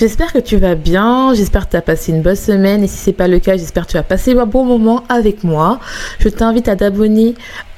[0.00, 2.96] J'espère que tu vas bien, j'espère que tu as passé une bonne semaine et si
[2.96, 5.78] c'est pas le cas, j'espère que tu as passé un bon moment avec moi.
[6.20, 7.34] Je t'invite à t'abonner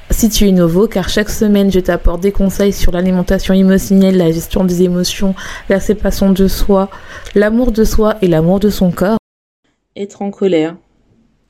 [0.09, 4.31] si tu es nouveau car chaque semaine je t'apporte des conseils sur l'alimentation émotionnelle, la
[4.31, 5.35] gestion des émotions,
[5.67, 6.89] la séparation de soi,
[7.35, 9.17] l'amour de soi et l'amour de son corps.
[9.97, 10.77] Être en colère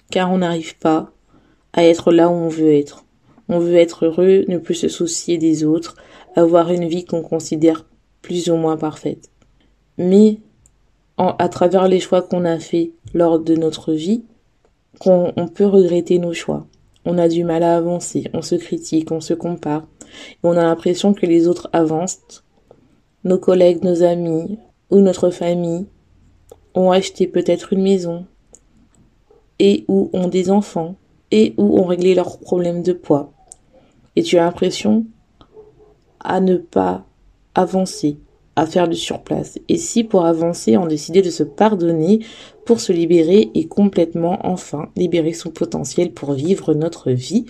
[0.09, 1.11] car on n'arrive pas
[1.73, 3.05] à être là où on veut être.
[3.47, 5.93] On veut être heureux, ne plus se soucier des autres,
[6.35, 7.85] avoir une vie qu'on considère
[8.23, 9.29] plus ou moins parfaite.
[9.99, 10.39] Mais
[11.17, 14.23] à travers les choix qu'on a faits lors de notre vie,
[14.99, 16.65] qu'on peut regretter nos choix.
[17.05, 19.85] On a du mal à avancer, on se critique, on se compare,
[20.41, 22.43] on a l'impression que les autres avancent.
[23.23, 24.57] Nos collègues, nos amis
[24.89, 25.85] ou notre famille
[26.75, 28.25] ont acheté peut-être une maison
[29.59, 30.95] et ou ont des enfants
[31.31, 33.31] et ou ont réglé leurs problèmes de poids.
[34.15, 35.05] Et tu as l'impression
[36.19, 37.05] à ne pas
[37.55, 38.17] avancer,
[38.55, 39.59] à faire du surplace.
[39.69, 42.19] Et si pour avancer, on décidait de se pardonner
[42.65, 47.45] pour se libérer et complètement enfin libérer son potentiel pour vivre notre vie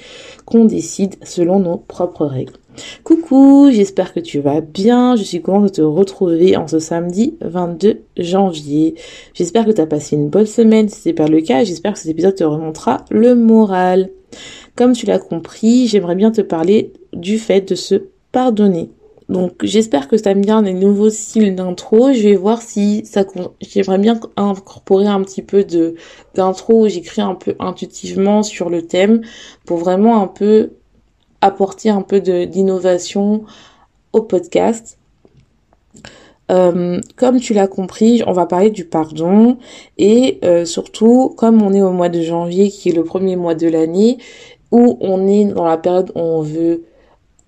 [0.46, 2.54] qu'on décide selon nos propres règles.
[3.04, 5.16] Coucou, j'espère que tu vas bien.
[5.16, 8.96] Je suis contente de te retrouver en ce samedi 22 janvier.
[9.34, 10.90] J'espère que tu as passé une bonne semaine.
[10.90, 14.10] Si c'est pas le cas, j'espère que cet épisode te remontera le moral.
[14.76, 18.90] Comme tu l'as compris, j'aimerais bien te parler du fait de se pardonner.
[19.34, 22.14] Donc j'espère que ça me bien les nouveaux styles d'intro.
[22.14, 23.26] Je vais voir si ça
[23.62, 25.96] j'aimerais bien incorporer un petit peu de
[26.36, 29.22] d'intro où j'écris un peu intuitivement sur le thème
[29.66, 30.74] pour vraiment un peu
[31.42, 33.44] apporter un peu d'innovation
[34.14, 35.00] au podcast.
[36.52, 39.58] Euh, comme tu l'as compris, on va parler du pardon
[39.98, 43.56] et euh, surtout comme on est au mois de janvier qui est le premier mois
[43.56, 44.20] de l'année
[44.70, 46.84] où on est dans la période où on veut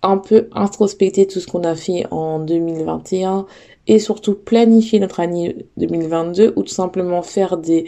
[0.06, 3.46] un peu introspecter tout ce qu'on a fait en 2021
[3.88, 7.86] et surtout planifier notre année 2022 ou tout simplement faire des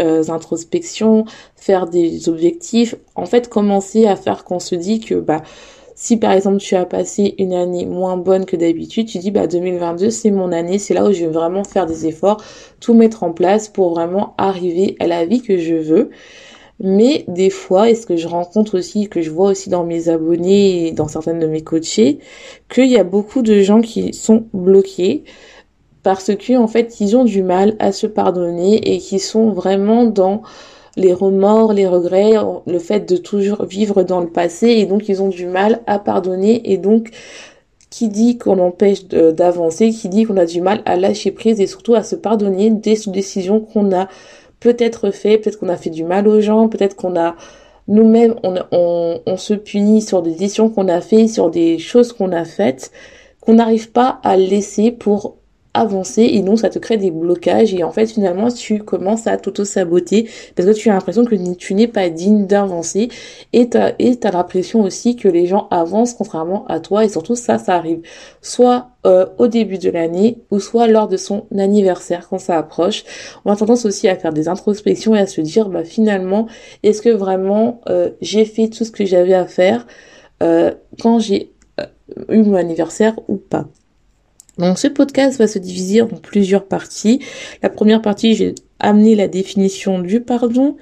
[0.00, 1.24] euh, introspections,
[1.56, 5.42] faire des objectifs, en fait commencer à faire qu'on se dit que bah
[5.94, 9.46] si par exemple tu as passé une année moins bonne que d'habitude, tu dis bah
[9.46, 12.42] 2022 c'est mon année, c'est là où je vais vraiment faire des efforts,
[12.80, 16.10] tout mettre en place pour vraiment arriver à la vie que je veux.
[16.82, 20.08] Mais des fois, et ce que je rencontre aussi, que je vois aussi dans mes
[20.08, 22.18] abonnés et dans certaines de mes coachés,
[22.70, 25.24] qu'il y a beaucoup de gens qui sont bloqués
[26.02, 30.04] parce que en fait, ils ont du mal à se pardonner et qui sont vraiment
[30.06, 30.42] dans
[30.96, 32.34] les remords, les regrets,
[32.66, 35.98] le fait de toujours vivre dans le passé et donc ils ont du mal à
[35.98, 37.10] pardonner et donc
[37.90, 41.66] qui dit qu'on empêche d'avancer, qui dit qu'on a du mal à lâcher prise et
[41.66, 44.08] surtout à se pardonner des décisions qu'on a
[44.60, 47.34] peut-être fait, peut-être qu'on a fait du mal aux gens, peut-être qu'on a
[47.88, 48.56] nous-mêmes, on,
[49.26, 52.92] on, se punit sur des décisions qu'on a fait, sur des choses qu'on a faites,
[53.40, 55.39] qu'on n'arrive pas à laisser pour
[55.72, 59.36] avancer et donc ça te crée des blocages et en fait finalement tu commences à
[59.36, 63.08] t'auto-saboter parce que tu as l'impression que tu n'es pas digne d'avancer
[63.52, 67.36] et t'as et t'as l'impression aussi que les gens avancent contrairement à toi et surtout
[67.36, 68.00] ça ça arrive
[68.42, 73.04] soit euh, au début de l'année ou soit lors de son anniversaire quand ça approche.
[73.44, 76.48] On a tendance aussi à faire des introspections et à se dire bah finalement
[76.82, 79.86] est-ce que vraiment euh, j'ai fait tout ce que j'avais à faire
[80.42, 81.52] euh, quand j'ai
[82.28, 83.66] eu mon anniversaire ou pas?
[84.60, 87.20] Donc ce podcast va se diviser en plusieurs parties.
[87.62, 90.76] La première partie, je vais amener la définition du pardon.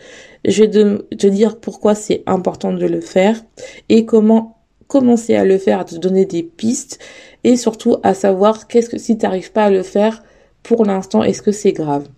[0.44, 0.70] Je vais
[1.16, 3.42] te dire pourquoi c'est important de le faire
[3.88, 6.98] et comment commencer à le faire, à te donner des pistes
[7.44, 10.22] et surtout à savoir qu'est-ce que si tu n'arrives pas à le faire
[10.62, 12.08] pour l'instant, est-ce que c'est grave?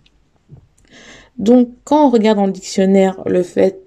[1.37, 3.81] Donc quand on regarde dans le dictionnaire le fait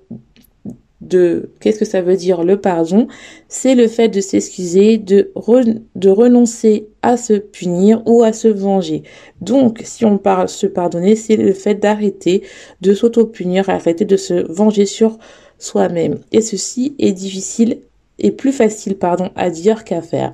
[1.05, 3.06] de qu'est-ce que ça veut dire le pardon,
[3.49, 9.03] c'est le fait de s'excuser, de, renoncer à se punir ou à se venger.
[9.41, 12.43] Donc, si on parle se pardonner, c'est le fait d'arrêter
[12.81, 15.19] de s'auto-punir, arrêter de se venger sur
[15.59, 16.19] soi-même.
[16.33, 17.81] Et ceci est difficile
[18.19, 20.33] et plus facile, pardon, à dire qu'à faire.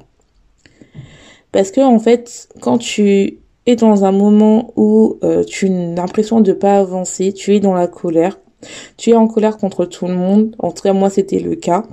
[1.53, 6.41] Parce que, en fait, quand tu es dans un moment où euh, tu as l'impression
[6.41, 8.39] de pas avancer, tu es dans la colère,
[8.97, 11.85] tu es en colère contre tout le monde, en tout cas moi c'était le cas,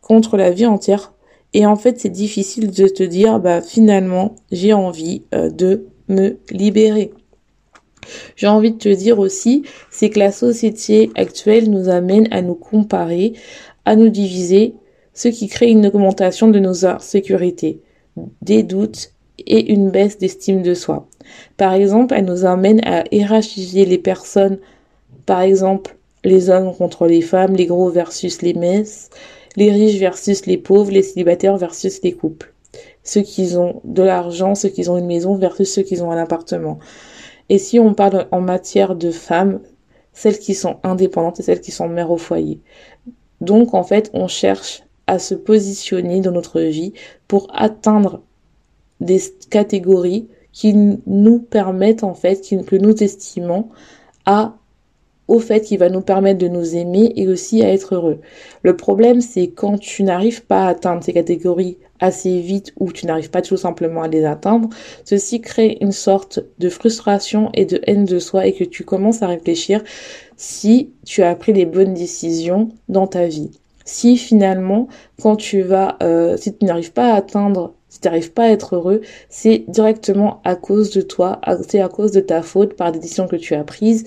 [0.00, 1.12] contre la vie entière.
[1.52, 6.38] Et en fait c'est difficile de te dire, bah finalement j'ai envie euh, de me
[6.50, 7.12] libérer.
[8.36, 12.54] J'ai envie de te dire aussi, c'est que la société actuelle nous amène à nous
[12.54, 13.32] comparer,
[13.84, 14.74] à nous diviser,
[15.14, 17.80] ce qui crée une augmentation de nos insécurités,
[18.42, 21.08] des doutes et une baisse d'estime de soi.
[21.56, 24.58] Par exemple, elle nous amène à hiérarchiser les personnes,
[25.26, 29.10] par exemple les hommes contre les femmes, les gros versus les messes,
[29.56, 32.52] les riches versus les pauvres, les célibataires versus les couples.
[33.02, 36.16] Ceux qui ont de l'argent, ceux qui ont une maison versus ceux qui ont un
[36.16, 36.78] appartement.
[37.48, 39.60] Et si on parle en matière de femmes,
[40.12, 42.60] celles qui sont indépendantes et celles qui sont mères au foyer.
[43.40, 46.94] Donc en fait, on cherche à se positionner dans notre vie
[47.28, 48.22] pour atteindre
[49.00, 49.20] des
[49.50, 53.68] catégories qui nous permettent en fait, que nous estimons
[54.24, 54.56] à
[55.28, 58.20] au fait qui va nous permettre de nous aimer et aussi à être heureux.
[58.62, 63.06] Le problème, c'est quand tu n'arrives pas à atteindre ces catégories assez vite ou tu
[63.06, 64.68] n'arrives pas tout simplement à les atteindre,
[65.04, 69.22] ceci crée une sorte de frustration et de haine de soi et que tu commences
[69.22, 69.82] à réfléchir
[70.36, 73.50] si tu as pris les bonnes décisions dans ta vie.
[73.86, 74.88] Si finalement,
[75.22, 78.48] quand tu vas, euh, si tu n'arrives pas à atteindre si tu n'arrives pas à
[78.48, 82.90] être heureux, c'est directement à cause de toi, c'est à cause de ta faute par
[82.90, 84.04] des décisions que tu as prises,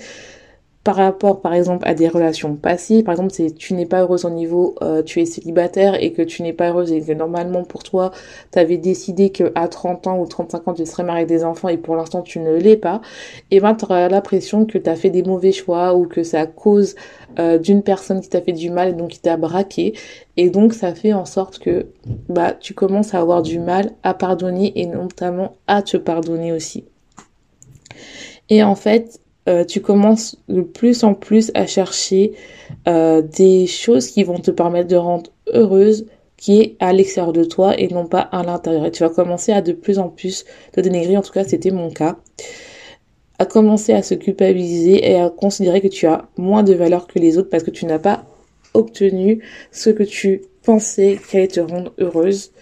[0.88, 4.24] par rapport par exemple à des relations passées, par exemple c'est tu n'es pas heureuse
[4.24, 7.62] au niveau euh, tu es célibataire et que tu n'es pas heureuse et que normalement
[7.62, 8.10] pour toi
[8.52, 11.44] tu avais décidé que à 30 ans ou 35 ans tu serais mariée avec des
[11.44, 13.02] enfants et pour l'instant tu ne l'es pas,
[13.50, 16.38] et ben tu auras l'impression que tu as fait des mauvais choix ou que c'est
[16.38, 16.94] à cause
[17.38, 19.92] euh, d'une personne qui t'a fait du mal et donc qui t'a braqué
[20.38, 21.88] et donc ça fait en sorte que
[22.30, 26.86] bah tu commences à avoir du mal à pardonner et notamment à te pardonner aussi.
[28.48, 32.32] Et en fait, euh, tu commences de plus en plus à chercher
[32.86, 36.06] euh, des choses qui vont te permettre de rendre heureuse,
[36.36, 38.84] qui est à l'extérieur de toi et non pas à l'intérieur.
[38.84, 41.70] Et tu vas commencer à de plus en plus te dénigrer, en tout cas c'était
[41.70, 42.16] mon cas,
[43.38, 47.18] à commencer à se culpabiliser et à considérer que tu as moins de valeur que
[47.18, 48.24] les autres parce que tu n'as pas
[48.74, 49.42] obtenu
[49.72, 52.52] ce que tu pensais qui allait te rendre heureuse.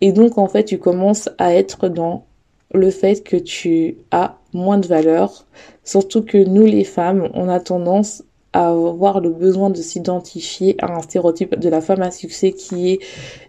[0.00, 2.24] Et donc en fait tu commences à être dans
[2.72, 5.46] le fait que tu as moins de valeur,
[5.84, 8.22] surtout que nous les femmes, on a tendance
[8.52, 12.92] à avoir le besoin de s'identifier à un stéréotype de la femme à succès qui
[12.92, 12.98] est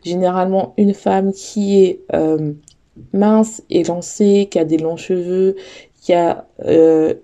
[0.04, 2.54] généralement une femme qui est euh,
[3.12, 5.56] mince, élancée, qui a des longs cheveux,
[6.02, 7.16] qui a euh,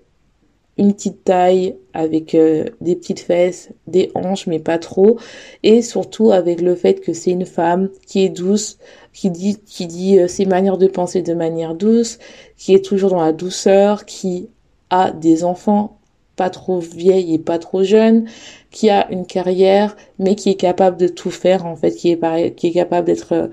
[0.80, 5.18] une petite taille avec euh, des petites fesses, des hanches mais pas trop.
[5.62, 8.78] Et surtout avec le fait que c'est une femme qui est douce,
[9.12, 12.18] qui dit euh, ses manières de penser de manière douce,
[12.56, 14.48] qui est toujours dans la douceur, qui
[14.88, 15.98] a des enfants
[16.34, 18.24] pas trop vieilles et pas trop jeunes,
[18.70, 22.72] qui a une carrière mais qui est capable de tout faire en fait, qui est
[22.72, 23.48] capable d'être euh,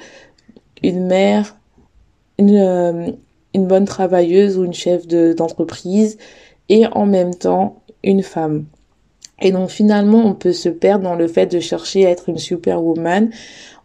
[0.81, 1.57] une mère,
[2.39, 3.17] une
[3.53, 6.17] bonne travailleuse ou une chef d'entreprise
[6.69, 8.65] et en même temps une femme.
[9.39, 12.37] Et donc finalement, on peut se perdre dans le fait de chercher à être une
[12.37, 13.29] superwoman.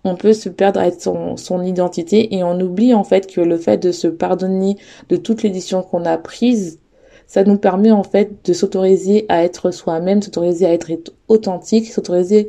[0.05, 3.57] On peut se perdre à être son, identité et on oublie en fait que le
[3.57, 4.77] fait de se pardonner
[5.09, 6.81] de toutes les décisions qu'on a prises,
[7.27, 10.91] ça nous permet en fait de s'autoriser à être soi-même, s'autoriser à être
[11.29, 12.49] authentique, s'autoriser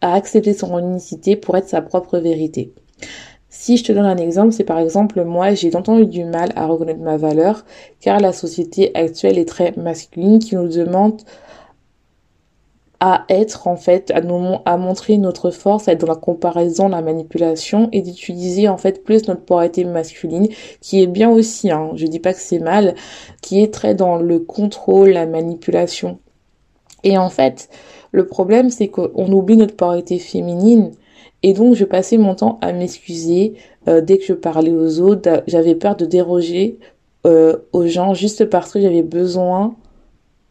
[0.00, 2.72] à accepter son unicité pour être sa propre vérité.
[3.56, 6.50] Si je te donne un exemple, c'est par exemple moi, j'ai longtemps eu du mal
[6.56, 7.64] à reconnaître ma valeur
[8.00, 11.22] car la société actuelle est très masculine qui nous demande
[12.98, 16.88] à être en fait, à nous à montrer notre force, à être dans la comparaison,
[16.88, 20.48] la manipulation et d'utiliser en fait plus notre polarité masculine
[20.80, 22.96] qui est bien aussi, hein, je dis pas que c'est mal,
[23.40, 26.18] qui est très dans le contrôle, la manipulation.
[27.04, 27.68] Et en fait,
[28.10, 30.90] le problème c'est qu'on oublie notre polarité féminine
[31.46, 33.52] et donc, je passais mon temps à m'excuser
[33.86, 35.44] euh, dès que je parlais aux autres.
[35.46, 36.78] J'avais peur de déroger
[37.26, 39.76] euh, aux gens juste parce que j'avais besoin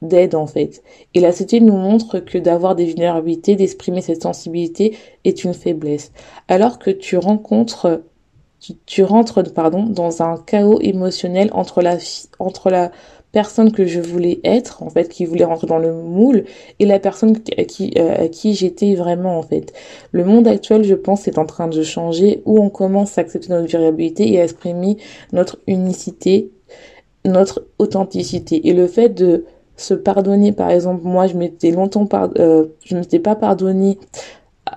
[0.04, 0.84] d'aide en fait.
[1.16, 6.12] Et la société nous montre que d'avoir des vulnérabilités, d'exprimer cette sensibilité est une faiblesse.
[6.48, 8.04] Alors que tu rencontres,
[8.86, 11.98] tu, rentres pardon dans un chaos émotionnel entre la
[12.38, 12.92] entre la
[13.34, 16.46] personne que je voulais être, en fait, qui voulait rentrer dans le moule,
[16.80, 19.74] et la personne à qui, euh, qui j'étais vraiment, en fait.
[20.12, 23.50] Le monde actuel, je pense, est en train de changer, où on commence à accepter
[23.50, 24.98] notre variabilité et à exprimer
[25.34, 26.52] notre unicité,
[27.26, 28.70] notre authenticité.
[28.70, 33.36] Et le fait de se pardonner, par exemple, moi, je m'étais longtemps, euh, je pas
[33.36, 33.98] pardonné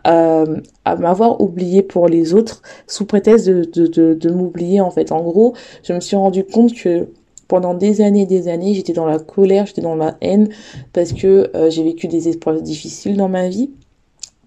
[0.07, 4.91] euh, à m'avoir oublié pour les autres sous prétexte de, de, de, de m'oublier en
[4.91, 5.13] fait.
[5.13, 7.09] En gros, je me suis rendu compte que
[7.49, 10.49] pendant des années et des années, j'étais dans la colère, j'étais dans la haine
[10.93, 13.71] parce que euh, j'ai vécu des épreuves difficiles dans ma vie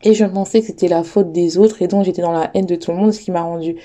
[0.04, 2.66] et je pensais que c'était la faute des autres et donc j'étais dans la haine
[2.66, 3.76] de tout le monde, ce qui m'a rendu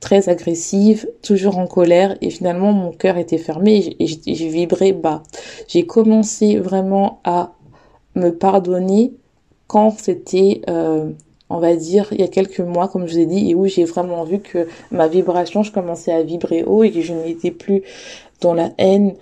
[0.00, 5.22] très agressive, toujours en colère et finalement mon cœur était fermé et j'ai vibré bas.
[5.66, 7.52] J'ai commencé vraiment à
[8.14, 9.12] me pardonner
[9.66, 11.10] quand c'était, euh,
[11.50, 13.66] on va dire, il y a quelques mois, comme je vous ai dit, et où
[13.66, 17.50] j'ai vraiment vu que ma vibration, je commençais à vibrer haut et que je n'étais
[17.50, 17.82] plus
[18.40, 19.14] dans la haine,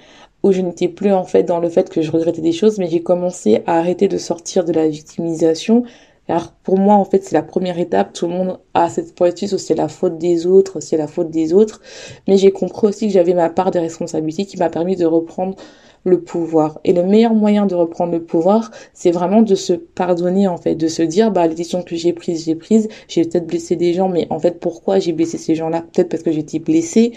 [0.43, 2.89] où je n'étais plus en fait dans le fait que je regrettais des choses, mais
[2.89, 5.85] j'ai commencé à arrêter de sortir de la victimisation.
[6.29, 8.13] Alors pour moi, en fait, c'est la première étape.
[8.13, 11.31] Tout le monde a cette poésie où c'est la faute des autres, c'est la faute
[11.31, 11.81] des autres.
[12.27, 15.57] Mais j'ai compris aussi que j'avais ma part de responsabilité qui m'a permis de reprendre
[16.07, 16.81] le pouvoir.
[16.85, 20.77] Et le meilleur moyen de reprendre le pouvoir, c'est vraiment de se pardonner en fait,
[20.77, 23.93] de se dire bah les décisions que j'ai prises, j'ai prises, j'ai peut-être blessé des
[23.93, 25.83] gens, mais en fait pourquoi j'ai blessé ces gens-là?
[25.93, 27.13] Peut-être parce que j'étais blessée.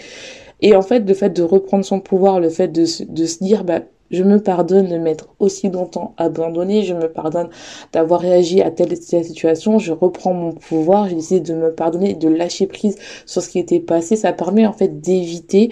[0.60, 3.64] Et en fait, le fait de reprendre son pouvoir, le fait de, de se dire
[3.64, 3.80] bah
[4.10, 7.48] je me pardonne de m'être aussi longtemps abandonné, je me pardonne
[7.92, 12.14] d'avoir réagi à telle, telle situation, je reprends mon pouvoir, j'ai décidé de me pardonner,
[12.14, 14.16] de lâcher prise sur ce qui était passé.
[14.16, 15.70] Ça permet en fait d'éviter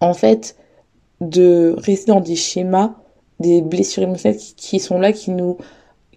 [0.00, 0.54] en fait
[1.20, 2.94] de rester dans des schémas,
[3.40, 5.56] des blessures émotionnelles qui, sont là, qui nous,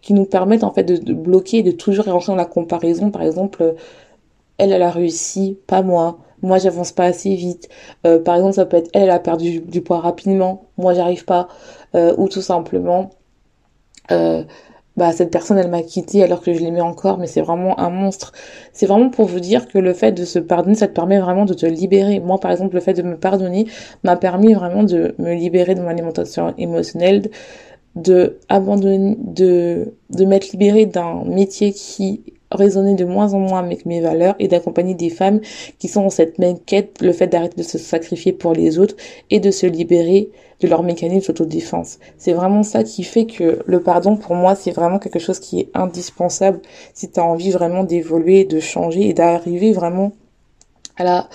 [0.01, 3.11] qui nous permettent en fait de, bloquer, de toujours rentrer dans la comparaison.
[3.11, 3.75] Par exemple,
[4.57, 6.19] elle, elle a réussi, pas moi.
[6.43, 7.69] Moi, j'avance pas assez vite.
[8.05, 10.65] Euh, par exemple, ça peut être elle, a perdu du, poids rapidement.
[10.77, 11.47] Moi, j'arrive pas.
[11.95, 13.11] Euh, ou tout simplement,
[14.11, 14.43] euh,
[14.97, 17.89] bah cette personne elle m'a quitté alors que je l'aimais encore mais c'est vraiment un
[17.89, 18.33] monstre.
[18.73, 21.45] C'est vraiment pour vous dire que le fait de se pardonner ça te permet vraiment
[21.45, 22.19] de te libérer.
[22.19, 23.67] Moi par exemple le fait de me pardonner
[24.03, 27.29] m'a permis vraiment de me libérer de mon alimentation émotionnelle
[27.95, 33.85] de abandonner de de m'être libérée d'un métier qui résonnait de moins en moins avec
[33.85, 35.41] mes valeurs et d'accompagner des femmes
[35.79, 38.95] qui sont dans cette même quête, le fait d'arrêter de se sacrifier pour les autres
[39.29, 40.29] et de se libérer
[40.59, 41.97] de leur mécanisme d'autodéfense.
[42.17, 45.59] C'est vraiment ça qui fait que le pardon, pour moi, c'est vraiment quelque chose qui
[45.59, 46.59] est indispensable
[46.93, 50.11] si tu as envie vraiment d'évoluer, de changer et d'arriver vraiment
[50.97, 51.29] à la,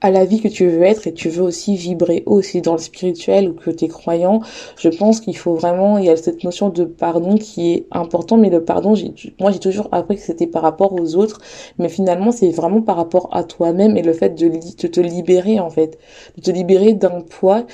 [0.00, 2.78] à la vie que tu veux être et tu veux aussi vibrer aussi dans le
[2.78, 4.40] spirituel ou que tu es croyant,
[4.76, 8.36] je pense qu'il faut vraiment, il y a cette notion de pardon qui est important,
[8.36, 8.94] mais le pardon,
[9.40, 11.40] moi j'ai toujours appris que c'était par rapport aux autres,
[11.78, 15.58] mais finalement c'est vraiment par rapport à toi-même et le fait de, de te libérer
[15.58, 15.98] en fait,
[16.36, 17.66] de te libérer d'un poids.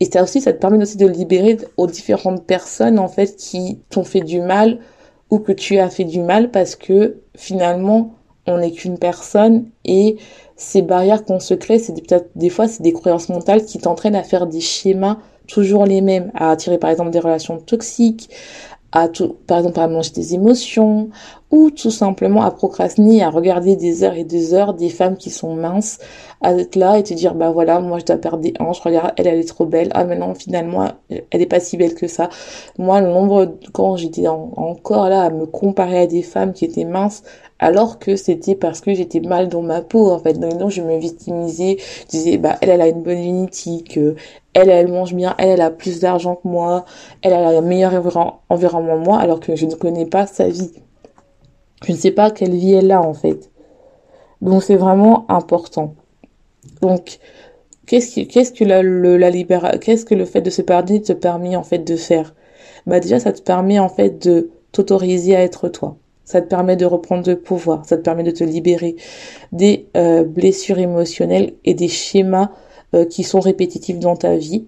[0.00, 3.78] Et ça aussi, ça te permet aussi de libérer aux différentes personnes, en fait, qui
[3.88, 4.80] t'ont fait du mal
[5.30, 8.12] ou que tu as fait du mal parce que finalement,
[8.46, 10.16] on n'est qu'une personne et
[10.62, 14.14] ces barrières qu'on se crée, c'est peut-être des fois, c'est des croyances mentales qui t'entraînent
[14.14, 18.30] à faire des schémas toujours les mêmes, à attirer par exemple des relations toxiques,
[18.92, 21.08] à tout, par exemple à manger des émotions
[21.50, 25.30] ou tout simplement à procrastiner, à regarder des heures et des heures des femmes qui
[25.30, 25.98] sont minces,
[26.42, 29.12] à être là et te dire bah voilà moi je dois perdre des hanches, regarde
[29.16, 32.06] elle elle est trop belle, ah mais non finalement elle est pas si belle que
[32.06, 32.28] ça.
[32.78, 36.84] Moi le nombre quand j'étais encore là à me comparer à des femmes qui étaient
[36.84, 37.22] minces
[37.62, 40.34] alors que c'était parce que j'étais mal dans ma peau en fait.
[40.34, 41.76] Donc, je me victimisais.
[41.78, 43.98] Je disais bah elle elle a une bonne génétique
[44.54, 46.84] elle elle mange bien elle elle a plus d'argent que moi
[47.22, 47.92] elle a un meilleur
[48.50, 50.72] environnement que moi alors que je ne connais pas sa vie.
[51.86, 53.50] Je ne sais pas quelle vie elle a en fait.
[54.40, 55.94] Donc c'est vraiment important.
[56.80, 57.18] Donc
[57.86, 61.56] qu'est-ce que qu'est-ce que la, la qu'est-ce que le fait de se pardonner te permet
[61.56, 62.34] en fait de faire?
[62.86, 66.76] Bah déjà ça te permet en fait de t'autoriser à être toi ça te permet
[66.76, 68.96] de reprendre le pouvoir, ça te permet de te libérer
[69.52, 72.50] des euh, blessures émotionnelles et des schémas
[72.94, 74.66] euh, qui sont répétitifs dans ta vie.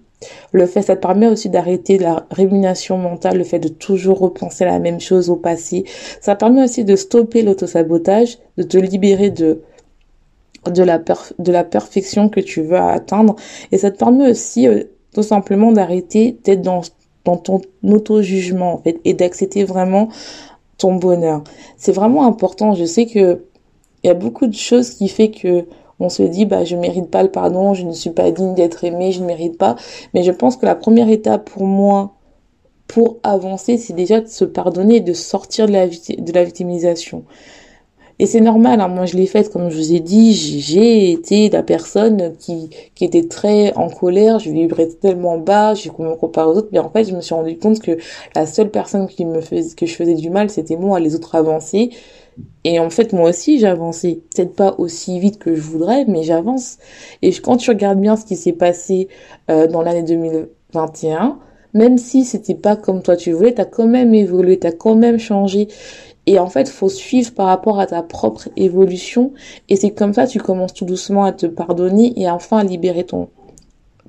[0.51, 4.65] Le fait, ça te permet aussi d'arrêter la rémunération mentale, le fait de toujours repenser
[4.65, 5.83] la même chose au passé.
[6.21, 9.61] Ça permet aussi de stopper l'autosabotage, de te libérer de
[10.65, 13.35] de la de la perfection que tu veux atteindre
[13.71, 14.83] et ça te permet aussi euh,
[15.13, 16.81] tout simplement d'arrêter d'être dans
[17.23, 20.09] dans ton auto-jugement en fait et d'accepter vraiment
[20.77, 21.43] ton bonheur.
[21.77, 22.73] C'est vraiment important.
[22.73, 23.45] Je sais que
[24.03, 25.65] il y a beaucoup de choses qui fait que
[25.99, 28.83] on se dit bah je mérite pas le pardon, je ne suis pas digne d'être
[28.83, 29.75] aimé, je ne mérite pas.
[30.13, 32.15] Mais je pense que la première étape pour moi
[32.87, 37.25] pour avancer, c'est déjà de se pardonner et de sortir de la, de la victimisation.
[38.17, 38.87] Et c'est normal, hein.
[38.87, 43.03] moi je l'ai fait, comme je vous ai dit, j'ai été la personne qui, qui
[43.03, 46.89] était très en colère, je vibrais tellement bas, je me compare aux autres, mais en
[46.89, 47.97] fait je me suis rendu compte que
[48.33, 51.35] la seule personne qui me faisait, que je faisais du mal, c'était moi, les autres
[51.35, 51.89] avançaient.
[52.63, 54.19] Et en fait, moi aussi, j'avançais.
[54.35, 56.77] Peut-être pas aussi vite que je voudrais, mais j'avance.
[57.21, 59.07] Et quand tu regardes bien ce qui s'est passé
[59.49, 61.39] euh, dans l'année 2021,
[61.73, 65.19] même si c'était pas comme toi tu voulais, t'as quand même évolué, t'as quand même
[65.19, 65.67] changé.
[66.27, 69.33] Et en fait, faut suivre par rapport à ta propre évolution.
[69.69, 73.03] Et c'est comme ça, tu commences tout doucement à te pardonner et enfin à libérer
[73.03, 73.29] ton,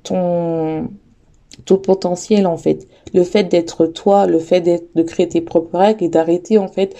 [0.03, 0.87] ton,
[1.65, 2.87] ton potentiel, en fait.
[3.13, 6.67] Le fait d'être toi, le fait d'être, de créer tes propres règles et d'arrêter, en
[6.67, 6.95] fait,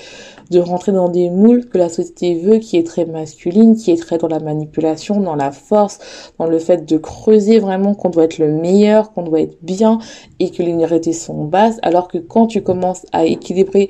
[0.52, 3.98] de rentrer dans des moules que la société veut, qui est très masculine, qui est
[3.98, 8.26] très dans la manipulation, dans la force, dans le fait de creuser vraiment qu'on doit
[8.26, 10.00] être le meilleur, qu'on doit être bien
[10.40, 13.90] et que les minorités sont basses, alors que quand tu commences à équilibrer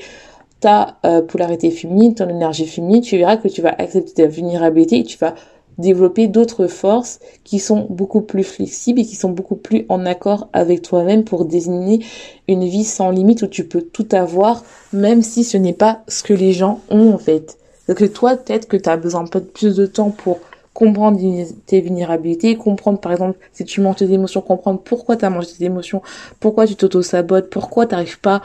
[0.60, 5.00] ta euh, polarité féminine, ton énergie féminine, tu verras que tu vas accepter ta vulnérabilité
[5.00, 5.36] et tu vas
[5.78, 10.50] développer d'autres forces qui sont beaucoup plus flexibles et qui sont beaucoup plus en accord
[10.54, 12.04] avec toi-même pour désigner
[12.48, 16.24] une vie sans limite où tu peux tout avoir, même si ce n'est pas ce
[16.24, 17.58] que les gens ont en fait.
[17.88, 20.40] Donc toi, peut-être que tu as besoin peut-être plus de temps pour
[20.74, 21.20] comprendre
[21.66, 25.48] tes vulnérabilités, comprendre par exemple si tu manges tes émotions, comprendre pourquoi tu as mangé
[25.58, 26.02] tes émotions,
[26.40, 28.42] pourquoi tu t'auto-sabotes, pourquoi tu n'arrives pas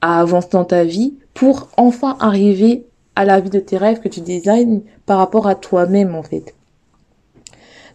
[0.00, 2.86] à avancer dans ta vie pour enfin arriver
[3.16, 6.54] à la vie de tes rêves que tu designes par rapport à toi-même en fait.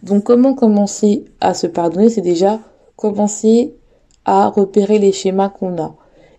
[0.02, 2.08] Donc comment commencer à se pardonner?
[2.08, 2.60] C'est déjà
[2.96, 3.74] commencer
[4.24, 5.94] à repérer les schémas qu'on a.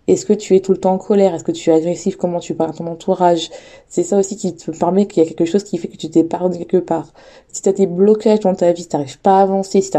[0.08, 1.32] Est-ce que tu es tout le temps en colère?
[1.32, 2.16] Est-ce que tu es agressif?
[2.16, 2.70] Comment tu parles?
[2.70, 3.50] À ton entourage?
[3.86, 6.08] C'est ça aussi qui te permet qu'il y a quelque chose qui fait que tu
[6.24, 7.12] pardonné quelque part.
[7.52, 9.98] Si tu as des blocages dans ta vie, tu n'arrives pas à avancer, si tu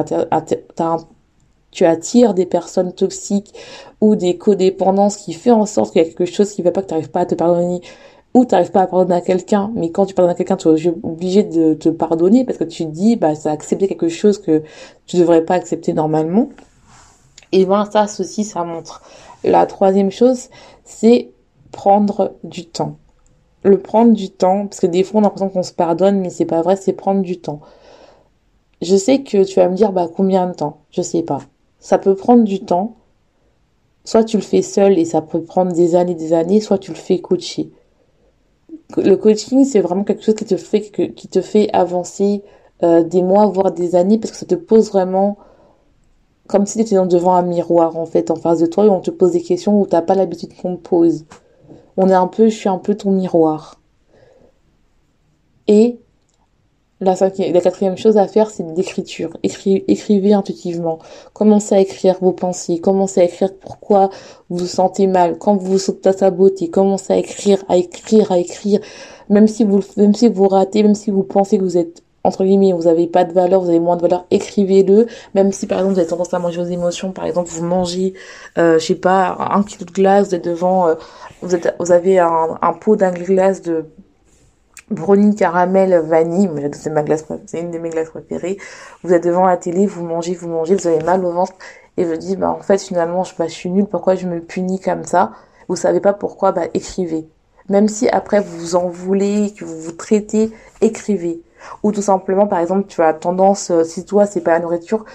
[1.82, 3.54] attires des personnes toxiques
[4.02, 6.72] ou des codépendances qui fait en sorte qu'il y a quelque chose qui ne va
[6.72, 7.82] pas, que tu n'arrives pas à te pardonner,
[8.34, 10.68] ou tu n'arrives pas à pardonner à quelqu'un, mais quand tu pardonnes à quelqu'un, tu
[10.68, 14.10] es obligé de te pardonner parce que tu te dis, bah, ça a accepté quelque
[14.10, 14.64] chose que
[15.06, 16.50] tu devrais pas accepter normalement.
[17.52, 19.04] Et ben, ça, ceci, ça montre.
[19.44, 20.50] La troisième chose,
[20.84, 21.30] c'est
[21.72, 22.98] prendre du temps.
[23.64, 26.30] Le prendre du temps, parce que des fois, on a l'impression qu'on se pardonne, mais
[26.30, 27.62] c'est pas vrai, c'est prendre du temps.
[28.82, 30.82] Je sais que tu vas me dire, bah, combien de temps?
[30.92, 31.42] Je sais pas.
[31.84, 32.96] Ça peut prendre du temps.
[34.06, 36.92] Soit tu le fais seul et ça peut prendre des années, des années, soit tu
[36.92, 37.70] le fais coacher
[38.98, 42.44] le coaching, c'est vraiment quelque chose qui te fait, qui te fait avancer
[42.84, 45.38] euh, des mois, voire des années, parce que ça te pose vraiment
[46.48, 49.00] comme si tu étais devant un miroir, en fait, en face de toi, et on
[49.00, 51.26] te pose des questions où t'as pas l'habitude qu'on te pose.
[51.96, 53.80] On est un peu, je suis un peu ton miroir.
[55.68, 56.00] Et
[57.04, 57.16] la,
[57.52, 59.32] la quatrième chose à faire, c'est l'écriture.
[59.44, 61.00] écrivez intuitivement.
[61.34, 62.80] Commencez à écrire vos pensées.
[62.80, 64.10] Commencez à écrire pourquoi
[64.50, 65.38] vous vous sentez mal.
[65.38, 66.70] Quand vous vous sentez à saboter.
[66.70, 68.80] Commencez à écrire, à écrire, à écrire.
[69.30, 72.46] Même si vous, même si vous ratez, même si vous pensez que vous êtes entre
[72.46, 75.08] guillemets, vous avez pas de valeur, vous avez moins de valeur, écrivez-le.
[75.36, 78.14] Même si par exemple vous avez tendance à manger vos émotions, par exemple vous mangez,
[78.58, 80.96] euh, je sais pas, un kilo de glace, vous êtes devant, euh,
[81.42, 83.86] vous êtes, vous avez un, un pot d'un glace de
[84.94, 87.04] brownie caramel vanille, c'est ma
[87.46, 88.58] c'est une de mes glaces préférées.
[89.04, 91.54] Vous êtes devant la télé, vous mangez, vous mangez, vous avez mal au ventre
[91.98, 94.80] et vous dites bah en fait finalement je, bah, suis nulle, pourquoi je me punis
[94.80, 95.32] comme ça?
[95.68, 97.28] Vous savez pas pourquoi, bah écrivez.
[97.70, 100.52] Même si après vous vous en voulez, que vous vous traitez,
[100.82, 101.42] écrivez.
[101.84, 105.06] Ou tout simplement par exemple tu as tendance, euh, si toi c'est pas la nourriture,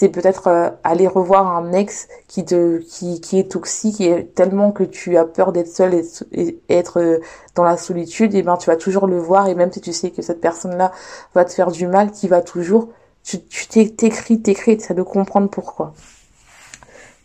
[0.00, 4.72] c'est peut-être euh, aller revoir un ex qui te qui, qui est toxique et tellement
[4.72, 5.92] que tu as peur d'être seul
[6.32, 7.18] et, être euh,
[7.54, 10.10] dans la solitude et ben tu vas toujours le voir et même si tu sais
[10.10, 10.90] que cette personne là
[11.34, 12.88] va te faire du mal qui va toujours
[13.24, 15.92] tu t'écris t'écris ça de comprendre pourquoi.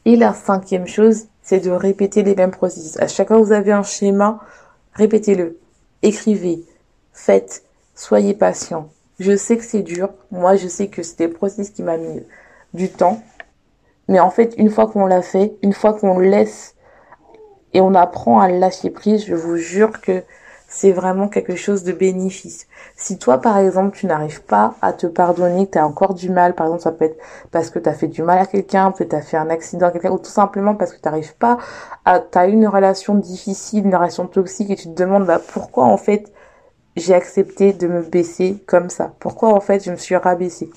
[0.04, 3.00] Et la cinquième chose c'est de répéter les mêmes processus.
[3.00, 4.42] À chaque fois que vous avez un schéma
[4.92, 5.58] répétez-le.
[6.02, 6.66] Écrivez.
[7.14, 7.64] Faites.
[7.96, 8.90] Soyez patient.
[9.20, 10.10] Je sais que c'est dur.
[10.30, 12.22] Moi je sais que c'était le processus qui m'a mis
[12.76, 13.22] du temps.
[14.08, 16.76] Mais en fait, une fois qu'on l'a fait, une fois qu'on laisse
[17.74, 20.24] et on apprend à lâcher prise, je vous jure que
[20.68, 22.68] c'est vraiment quelque chose de bénéfice.
[22.96, 26.30] Si toi, par exemple, tu n'arrives pas à te pardonner, que tu as encore du
[26.30, 27.18] mal, par exemple, ça peut être
[27.52, 29.92] parce que tu as fait du mal à quelqu'un, peut-être tu fait un accident à
[29.92, 31.58] quelqu'un, ou tout simplement parce que tu n'arrives pas
[32.04, 32.20] à...
[32.20, 35.98] Tu as une relation difficile, une relation toxique, et tu te demandes bah, pourquoi, en
[35.98, 36.32] fait,
[36.96, 39.14] j'ai accepté de me baisser comme ça?
[39.20, 40.70] Pourquoi, en fait, je me suis rabaissée?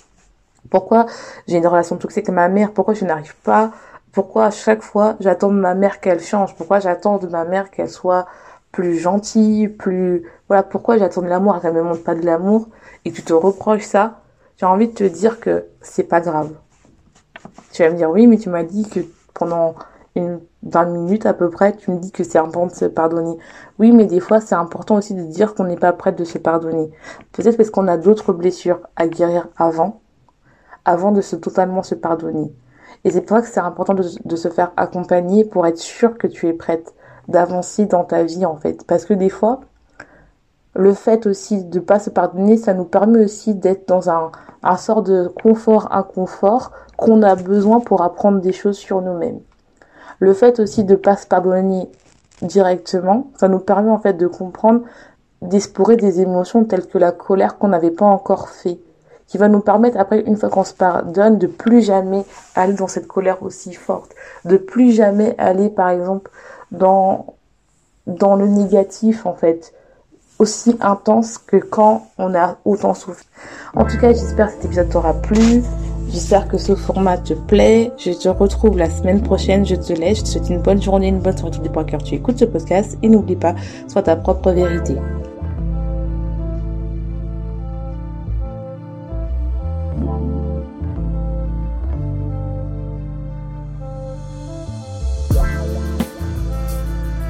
[0.70, 1.06] Pourquoi
[1.46, 2.72] j'ai une relation toxique avec ma mère?
[2.72, 3.72] Pourquoi je n'arrive pas?
[4.12, 6.54] Pourquoi à chaque fois j'attends de ma mère qu'elle change?
[6.56, 8.26] Pourquoi j'attends de ma mère qu'elle soit
[8.72, 11.60] plus gentille, plus voilà pourquoi j'attends de l'amour?
[11.60, 12.68] Qu'elle me montre pas de l'amour
[13.04, 14.20] et tu te reproches ça?
[14.56, 16.50] J'ai envie de te dire que c'est pas grave.
[17.72, 19.00] Tu vas me dire oui, mais tu m'as dit que
[19.34, 19.74] pendant
[20.16, 23.38] une 20 minutes à peu près, tu me dis que c'est important de se pardonner.
[23.78, 26.38] Oui, mais des fois, c'est important aussi de dire qu'on n'est pas prêt de se
[26.38, 26.90] pardonner.
[27.32, 30.00] Peut-être parce qu'on a d'autres blessures à guérir avant
[30.88, 32.50] avant de se totalement se pardonner.
[33.04, 36.26] Et c'est pour ça que c'est important de, se faire accompagner pour être sûr que
[36.26, 36.94] tu es prête
[37.28, 38.86] d'avancer dans ta vie en fait.
[38.86, 39.60] Parce que des fois,
[40.74, 44.76] le fait aussi de pas se pardonner, ça nous permet aussi d'être dans un, un
[44.78, 49.40] sort de confort inconfort qu'on a besoin pour apprendre des choses sur nous-mêmes.
[50.20, 51.90] Le fait aussi de pas se pardonner
[52.40, 54.84] directement, ça nous permet en fait de comprendre,
[55.42, 58.80] d'explorer des émotions telles que la colère qu'on n'avait pas encore fait,
[59.28, 62.88] qui va nous permettre après, une fois qu'on se pardonne, de plus jamais aller dans
[62.88, 64.10] cette colère aussi forte,
[64.44, 66.30] de plus jamais aller par exemple
[66.72, 67.26] dans
[68.06, 69.74] dans le négatif en fait,
[70.38, 73.24] aussi intense que quand on a autant souffert.
[73.74, 75.62] En tout cas, j'espère que cet épisode t'aura plu.
[76.08, 77.92] J'espère que ce format te plaît.
[77.98, 79.66] Je te retrouve la semaine prochaine.
[79.66, 80.18] Je te laisse.
[80.18, 82.46] Je te souhaite une bonne journée, une bonne soirée du point cœur tu écoutes ce
[82.46, 82.96] podcast.
[83.02, 83.54] Et n'oublie pas,
[83.88, 84.96] sois ta propre vérité.